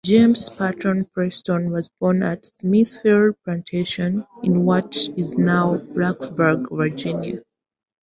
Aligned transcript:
James 0.03 0.49
Patton 0.49 1.05
Preston 1.13 1.69
was 1.69 1.87
born 1.99 2.23
at 2.23 2.47
Smithfield 2.59 3.35
Plantation, 3.45 4.25
in 4.41 4.65
what 4.65 4.95
is 4.95 5.33
now 5.35 5.77
Blacksburg, 5.77 6.75
Virginia. 6.75 7.43